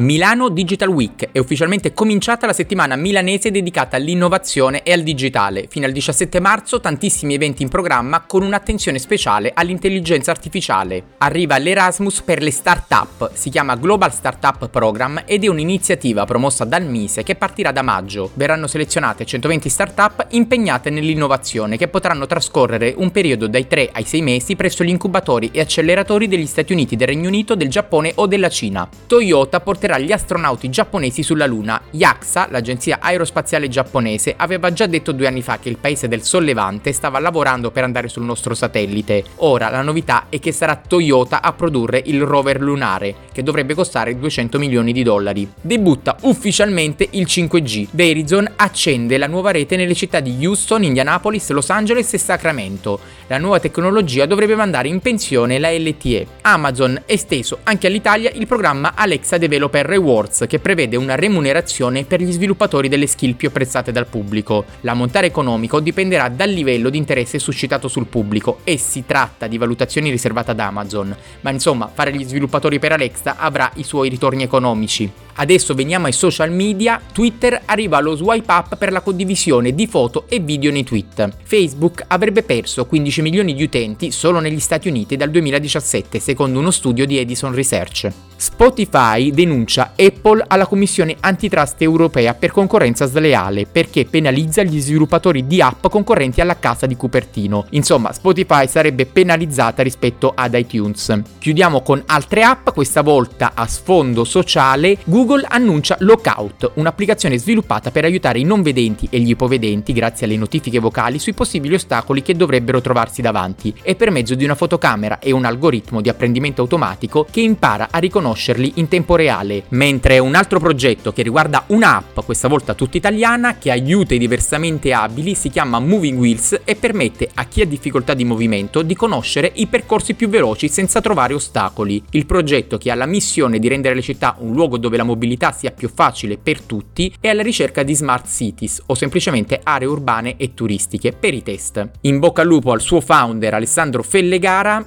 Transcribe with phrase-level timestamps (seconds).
[0.00, 5.66] Milano Digital Week è ufficialmente cominciata la settimana milanese dedicata all'innovazione e al digitale.
[5.68, 11.02] Fino al 17 marzo tantissimi eventi in programma con un'attenzione speciale all'intelligenza artificiale.
[11.18, 16.86] Arriva l'Erasmus per le start-up, si chiama Global Startup Program ed è un'iniziativa promossa dal
[16.86, 18.30] Mise che partirà da maggio.
[18.32, 24.22] Verranno selezionate 120 start-up impegnate nell'innovazione che potranno trascorrere un periodo dai 3 ai 6
[24.22, 28.26] mesi presso gli incubatori e acceleratori degli Stati Uniti, del Regno Unito, del Giappone o
[28.26, 28.88] della Cina.
[29.06, 31.80] Toyota porterà gli astronauti giapponesi sulla Luna.
[31.90, 36.92] JAXA, l'agenzia aerospaziale giapponese, aveva già detto due anni fa che il paese del Sollevante
[36.92, 39.24] stava lavorando per andare sul nostro satellite.
[39.36, 44.18] Ora la novità è che sarà Toyota a produrre il rover lunare, che dovrebbe costare
[44.18, 45.50] 200 milioni di dollari.
[45.60, 47.88] Debutta ufficialmente il 5G.
[47.92, 53.00] Verizon accende la nuova rete nelle città di Houston, Indianapolis, Los Angeles e Sacramento.
[53.26, 56.26] La nuova tecnologia dovrebbe mandare in pensione la LTE.
[56.42, 62.04] Amazon ha esteso anche all'Italia il programma Alexa Developer Developer Rewards che prevede una remunerazione
[62.04, 64.64] per gli sviluppatori delle skill più apprezzate dal pubblico.
[64.82, 70.10] L'ammontare economico dipenderà dal livello di interesse suscitato sul pubblico e si tratta di valutazioni
[70.10, 75.10] riservate ad Amazon, ma insomma fare gli sviluppatori per Alexa avrà i suoi ritorni economici.
[75.40, 80.26] Adesso veniamo ai social media, Twitter arriva allo swipe up per la condivisione di foto
[80.28, 81.30] e video nei tweet.
[81.44, 86.70] Facebook avrebbe perso 15 milioni di utenti solo negli Stati Uniti dal 2017, secondo uno
[86.70, 88.12] studio di Edison Research.
[88.36, 95.60] Spotify denuncia Apple alla Commissione Antitrust europea per concorrenza sleale perché penalizza gli sviluppatori di
[95.60, 97.66] app concorrenti alla casa di Cupertino.
[97.70, 101.20] Insomma, Spotify sarebbe penalizzata rispetto ad iTunes.
[101.38, 104.96] Chiudiamo con altre app, questa volta a sfondo sociale.
[105.04, 110.36] Google annuncia Lookout, un'applicazione sviluppata per aiutare i non vedenti e gli ipovedenti grazie alle
[110.36, 115.18] notifiche vocali sui possibili ostacoli che dovrebbero trovarsi davanti e per mezzo di una fotocamera
[115.18, 120.18] e un algoritmo di apprendimento automatico che impara a riconoscere conoscerli in tempo reale, mentre
[120.18, 125.34] un altro progetto che riguarda un'app, questa volta tutta italiana, che aiuta i diversamente abili,
[125.34, 129.66] si chiama Moving Wheels e permette a chi ha difficoltà di movimento di conoscere i
[129.66, 132.02] percorsi più veloci senza trovare ostacoli.
[132.10, 135.52] Il progetto che ha la missione di rendere le città un luogo dove la mobilità
[135.52, 140.36] sia più facile per tutti è alla ricerca di smart cities o semplicemente aree urbane
[140.36, 141.90] e turistiche per i test.
[142.02, 144.84] In bocca al lupo al suo founder Alessandro Fellegara.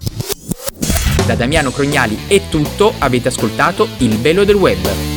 [1.26, 5.13] Da Damiano Crognali è tutto, avete ascoltato Il Velo del Web.